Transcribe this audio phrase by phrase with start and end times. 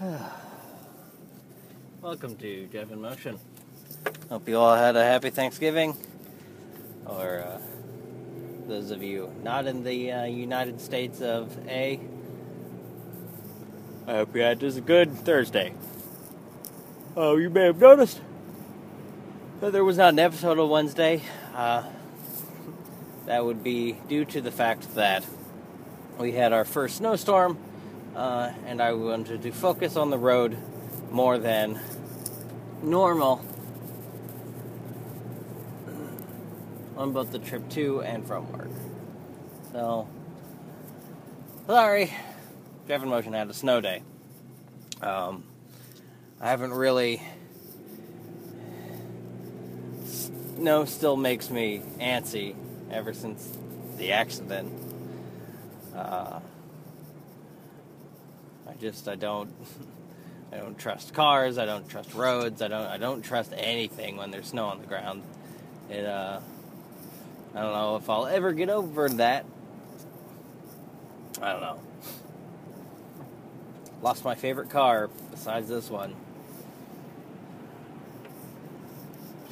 [2.00, 3.38] Welcome to Jeff in Motion.
[4.30, 5.94] Hope you all had a happy Thanksgiving.
[7.04, 7.60] Or uh,
[8.66, 12.00] those of you not in the uh, United States of A,
[14.06, 15.74] I hope you had just a good Thursday.
[17.14, 18.22] Oh, you may have noticed
[19.60, 21.20] that there was not an episode on Wednesday.
[21.54, 21.82] Uh,
[23.26, 25.26] that would be due to the fact that
[26.18, 27.58] we had our first snowstorm,
[28.14, 30.56] uh, and I wanted to focus on the road
[31.10, 31.80] more than
[32.82, 33.44] normal
[36.96, 38.68] on both the trip to and from work.
[39.72, 40.08] So,
[41.66, 42.12] sorry,
[42.86, 44.02] Jeff in Motion had a snow day.
[45.00, 45.44] Um,
[46.40, 47.22] I haven't really.
[50.04, 52.54] Snow still makes me antsy
[52.90, 53.56] ever since
[53.96, 54.72] the accident.
[55.94, 56.40] Uh,
[58.70, 59.52] I just I don't
[60.52, 61.58] I don't trust cars.
[61.58, 62.62] I don't trust roads.
[62.62, 65.22] I don't I don't trust anything when there's snow on the ground.
[65.88, 66.40] It uh
[67.54, 69.44] I don't know if I'll ever get over that.
[71.42, 71.80] I don't know.
[74.02, 76.14] Lost my favorite car besides this one.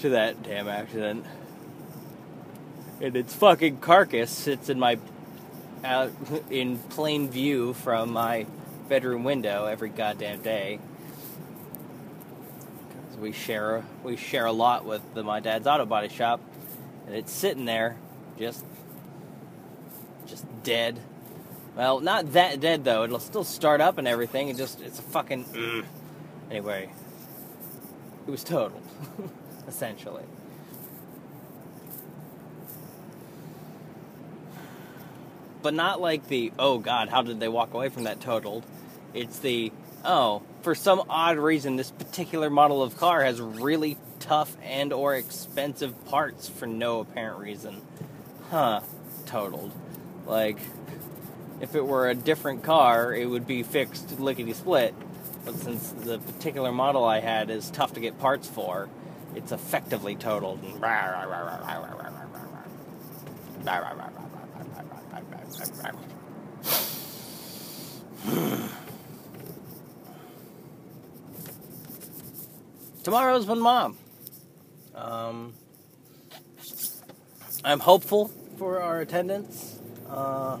[0.00, 1.26] To that damn accident.
[3.00, 4.98] And its fucking carcass sits in my
[5.84, 6.12] out
[6.50, 8.46] in plain view from my
[8.88, 10.80] bedroom window every goddamn day.
[13.08, 16.40] Cause we share we share a lot with the, my dad's auto body shop,
[17.06, 17.96] and it's sitting there,
[18.38, 18.64] just
[20.26, 20.98] just dead.
[21.76, 23.04] Well, not that dead though.
[23.04, 24.48] It'll still start up and everything.
[24.48, 25.84] It just it's a fucking mm.
[26.50, 26.90] anyway.
[28.26, 28.82] It was totaled,
[29.68, 30.24] essentially.
[35.62, 38.64] But not like the oh god how did they walk away from that totaled
[39.14, 39.72] it's the
[40.04, 45.14] oh for some odd reason this particular model of car has really tough and or
[45.14, 47.80] expensive parts for no apparent reason
[48.50, 48.80] huh
[49.26, 49.72] totaled
[50.26, 50.58] like
[51.60, 54.94] if it were a different car it would be fixed lickety split
[55.44, 58.88] but since the particular model i had is tough to get parts for
[59.34, 60.80] it's effectively totaled and
[73.02, 73.96] Tomorrow's my mom.
[74.94, 75.54] Um,
[77.64, 79.80] I'm hopeful for our attendance.
[80.08, 80.58] Uh,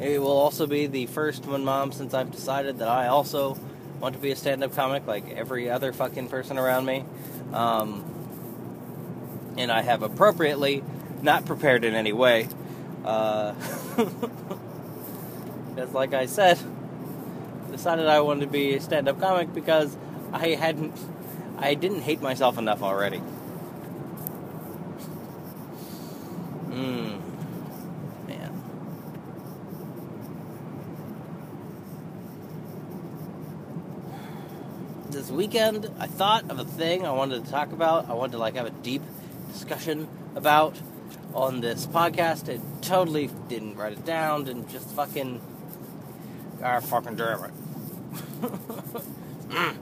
[0.00, 3.56] it will also be the first one mom since I've decided that I also
[4.00, 7.04] want to be a stand-up comic like every other fucking person around me.
[7.52, 8.04] Um,
[9.56, 10.82] and I have appropriately
[11.22, 12.48] not prepared in any way.
[13.04, 13.52] Uh,
[15.70, 16.58] because, like I said,
[17.70, 19.96] decided I wanted to be a stand-up comic because
[20.32, 20.98] I hadn't,
[21.58, 23.18] I didn't hate myself enough already.
[26.68, 27.18] Hmm,
[28.26, 28.62] man.
[35.10, 38.08] This weekend, I thought of a thing I wanted to talk about.
[38.10, 39.02] I wanted to like have a deep
[39.52, 40.76] discussion about
[41.36, 42.48] on this podcast.
[42.48, 45.40] It totally didn't write it down, didn't just fucking.
[46.62, 47.52] Ah, fucking damn it.
[49.48, 49.76] mm.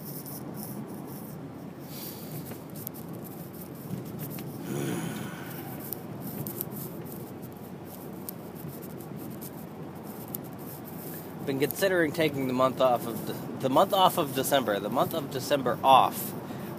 [11.47, 15.15] Been considering taking the month off of de- the month off of December, the month
[15.15, 16.33] of December off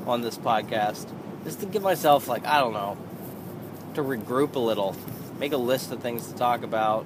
[0.07, 1.07] on this podcast,
[1.43, 2.97] just to give myself like I don't know,
[3.95, 4.95] to regroup a little,
[5.39, 7.05] make a list of things to talk about,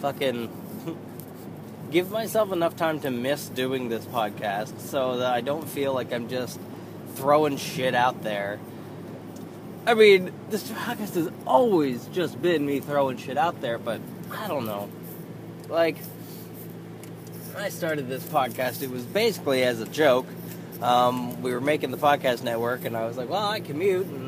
[0.00, 0.50] fucking
[1.90, 6.12] give myself enough time to miss doing this podcast so that I don't feel like
[6.12, 6.58] I'm just
[7.14, 8.58] throwing shit out there.
[9.86, 14.46] I mean, this podcast has always just been me throwing shit out there, but I
[14.46, 14.88] don't know.
[15.68, 15.96] Like,
[17.56, 20.26] I started this podcast, it was basically as a joke.
[20.82, 24.27] Um, we were making the podcast network, and I was like, well, I commute, and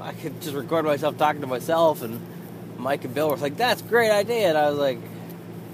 [0.00, 2.02] I could just record myself talking to myself.
[2.02, 2.20] And
[2.76, 4.48] Mike and Bill were like, that's a great idea.
[4.48, 4.98] And I was like,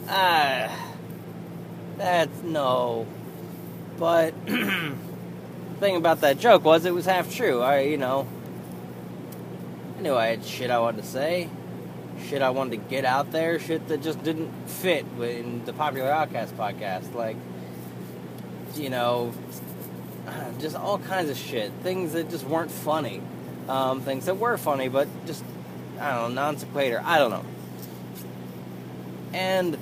[0.09, 0.85] ah
[1.97, 3.07] that's no.
[3.99, 4.95] But the
[5.79, 7.61] thing about that joke was it was half true.
[7.61, 8.27] I, you know,
[9.99, 11.49] I knew I had shit I wanted to say,
[12.29, 16.11] shit I wanted to get out there, shit that just didn't fit in the popular
[16.11, 17.15] Outcast podcast.
[17.15, 17.37] Like,
[18.75, 19.33] you know,
[20.59, 21.73] just all kinds of shit.
[21.83, 23.23] Things that just weren't funny.
[23.69, 25.43] Um, things that were funny, but just,
[25.99, 27.03] I don't know, non sequitur.
[27.05, 27.45] I don't know.
[29.33, 29.77] And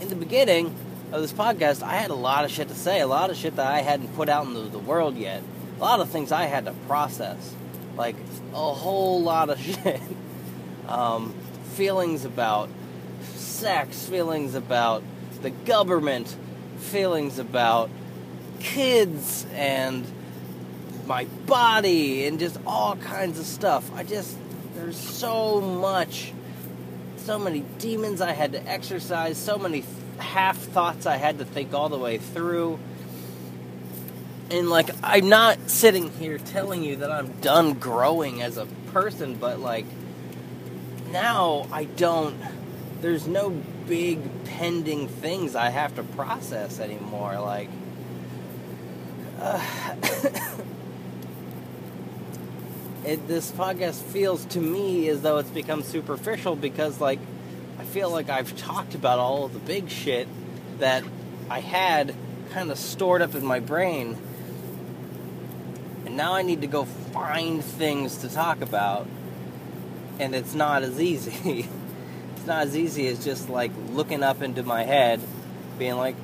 [0.00, 0.74] in the beginning,
[1.12, 3.56] of this podcast, I had a lot of shit to say, a lot of shit
[3.56, 5.42] that I hadn't put out into the world yet,
[5.78, 7.54] a lot of things I had to process,
[7.96, 8.16] like
[8.52, 10.00] a whole lot of shit.
[10.86, 11.34] um,
[11.74, 12.68] feelings about
[13.22, 15.02] sex, feelings about
[15.42, 16.36] the government,
[16.78, 17.88] feelings about
[18.60, 20.04] kids and
[21.08, 23.90] my body and just all kinds of stuff.
[23.94, 24.36] I just,
[24.74, 26.32] there's so much,
[27.16, 29.84] so many demons I had to exercise, so many
[30.18, 32.78] half thoughts I had to think all the way through.
[34.50, 39.34] And like, I'm not sitting here telling you that I'm done growing as a person,
[39.34, 39.86] but like,
[41.10, 42.38] now I don't,
[43.00, 43.50] there's no
[43.86, 47.40] big pending things I have to process anymore.
[47.40, 47.70] Like,
[49.40, 49.94] uh,
[53.04, 57.18] it, this podcast feels to me as though it's become superficial because, like,
[57.78, 60.26] I feel like I've talked about all of the big shit
[60.78, 61.04] that
[61.48, 62.14] I had
[62.50, 64.16] kind of stored up in my brain.
[66.04, 69.06] And now I need to go find things to talk about.
[70.18, 71.68] And it's not as easy.
[72.36, 75.20] it's not as easy as just like looking up into my head,
[75.78, 76.16] being like,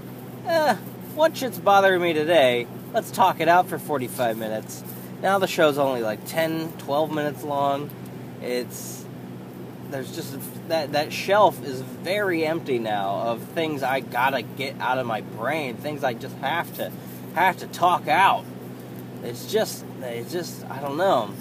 [0.47, 0.75] eh,
[1.15, 2.67] what shit's bothering me today?
[2.93, 4.83] Let's talk it out for 45 minutes.
[5.25, 7.89] Now the show's only like 10, 12 minutes long.
[8.43, 9.07] It's
[9.91, 10.37] there's just
[10.69, 15.23] that that shelf is very empty now of things I gotta get out of my
[15.23, 16.93] brain, things I just have to
[17.35, 18.45] have to talk out.
[19.23, 21.33] It's just it's just I don't know.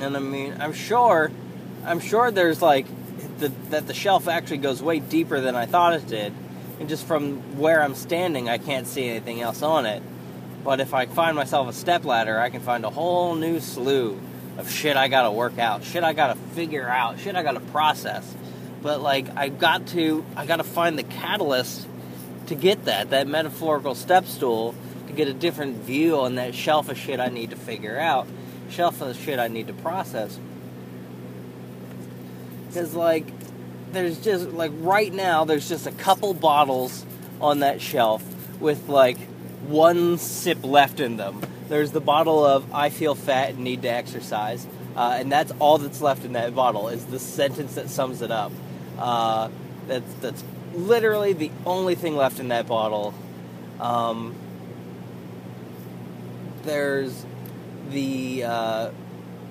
[0.00, 1.30] And I mean, I'm sure
[1.84, 2.86] I'm sure there's like
[3.38, 6.32] the, that the shelf actually goes way deeper than I thought it did.
[6.80, 10.02] And just from where I'm standing, I can't see anything else on it.
[10.64, 14.18] But if I find myself a step ladder, I can find a whole new slew
[14.56, 18.34] of shit I gotta work out, shit I gotta figure out, shit I gotta process.
[18.82, 21.86] But like I got to I gotta find the catalyst
[22.46, 24.74] to get that, that metaphorical step stool,
[25.06, 28.26] to get a different view on that shelf of shit I need to figure out,
[28.70, 30.38] shelf of shit I need to process.
[32.72, 33.26] Cause like
[33.92, 37.04] there's just like right now there's just a couple bottles
[37.40, 38.24] on that shelf
[38.60, 39.18] with like
[39.68, 43.88] one sip left in them there's the bottle of I feel fat and need to
[43.88, 44.66] exercise,
[44.96, 48.30] uh, and that's all that's left in that bottle is the sentence that sums it
[48.30, 48.52] up.
[48.98, 49.48] Uh,
[49.86, 50.44] that's that's
[50.74, 53.14] literally the only thing left in that bottle.
[53.80, 54.34] Um,
[56.64, 57.24] there's
[57.90, 58.90] the uh,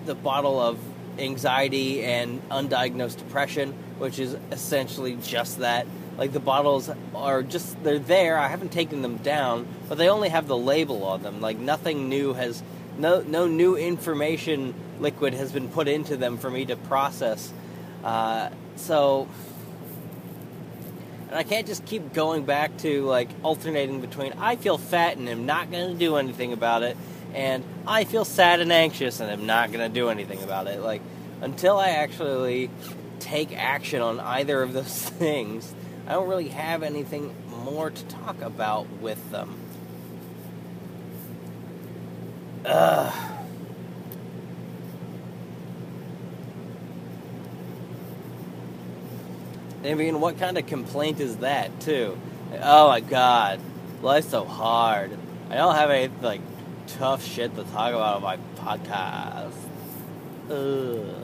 [0.06, 0.80] the bottle of
[1.18, 5.88] anxiety and undiagnosed depression, which is essentially just that.
[6.18, 8.38] Like the bottles are just they're there.
[8.38, 11.42] I haven't taken them down, but they only have the label on them.
[11.42, 12.62] Like nothing new has
[12.98, 17.52] no no new information liquid has been put into them for me to process.
[18.04, 19.28] Uh, so
[21.30, 25.28] and I can't just keep going back to like alternating between I feel fat and
[25.28, 26.96] am not going to do anything about it
[27.34, 30.80] and I feel sad and anxious and am not going to do anything about it.
[30.82, 31.02] Like
[31.42, 32.70] until I actually
[33.20, 35.74] take action on either of those things,
[36.08, 37.34] I don't really have anything
[37.64, 39.56] more to talk about with them.
[42.66, 43.34] Ugh.
[49.86, 52.18] I mean, what kind of complaint is that, too?
[52.62, 53.60] Oh my god,
[54.02, 55.18] life's so hard.
[55.50, 56.42] I don't have any, like,
[56.88, 59.52] tough shit to talk about on my podcast.
[60.50, 61.23] Ugh.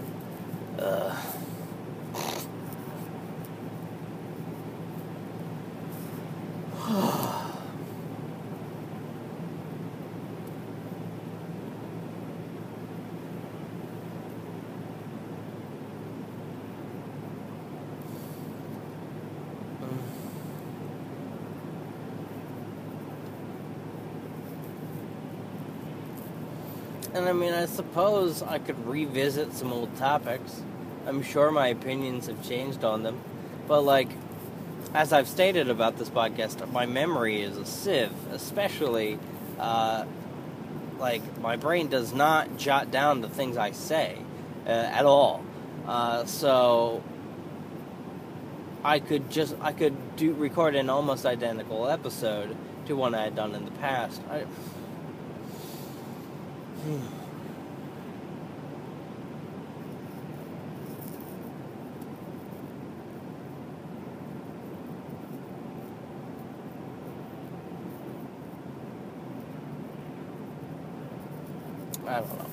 [27.19, 30.61] And I mean, I suppose I could revisit some old topics.
[31.05, 33.19] I'm sure my opinions have changed on them.
[33.67, 34.07] But, like,
[34.93, 39.19] as I've stated about this podcast, my memory is a sieve, especially,
[39.59, 40.05] uh,
[40.97, 44.17] like, my brain does not jot down the things I say
[44.65, 45.43] uh, at all.
[45.85, 47.03] Uh, so,
[48.81, 53.35] I could just, I could do, record an almost identical episode to one I had
[53.35, 54.21] done in the past.
[54.31, 54.45] I.
[56.81, 56.85] I
[72.21, 72.45] don't know.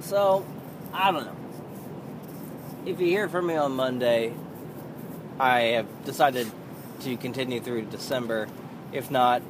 [0.00, 0.46] So,
[0.92, 1.43] I don't know.
[2.86, 4.34] If you hear from me on Monday,
[5.40, 6.50] I have decided
[7.00, 8.46] to continue through December.
[8.92, 9.40] If not,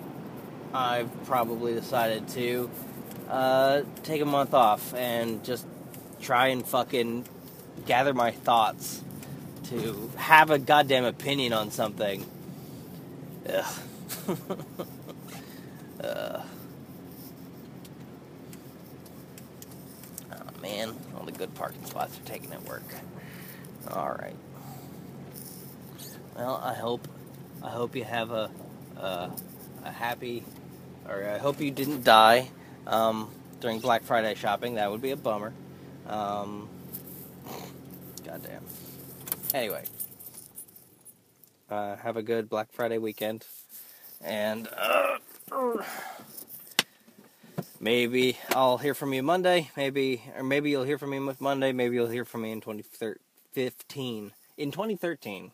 [0.72, 2.70] I've probably decided to
[3.28, 5.66] uh, take a month off and just
[6.20, 7.26] try and fucking
[7.86, 9.02] gather my thoughts
[9.64, 12.24] to have a goddamn opinion on something.
[13.52, 13.64] Ugh.
[16.04, 16.42] uh.
[20.30, 22.82] Oh man, all the good parking spots are taken at work.
[23.90, 24.36] All right.
[26.34, 27.06] Well, I hope
[27.62, 28.50] I hope you have a
[28.96, 29.30] a,
[29.84, 30.42] a happy,
[31.06, 32.48] or I hope you didn't die
[32.86, 34.76] um, during Black Friday shopping.
[34.76, 35.52] That would be a bummer.
[36.06, 36.66] Um,
[38.24, 38.64] goddamn.
[39.52, 39.84] Anyway,
[41.68, 43.44] uh, have a good Black Friday weekend,
[44.22, 45.18] and uh,
[47.84, 49.70] maybe I'll hear from you Monday.
[49.76, 51.72] Maybe, or maybe you'll hear from me Monday.
[51.72, 54.32] Maybe you'll hear from me in 2015.
[54.56, 55.52] In 2013.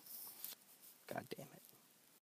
[1.13, 1.60] God damn it.